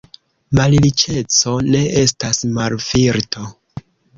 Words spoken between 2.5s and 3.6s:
malvirto.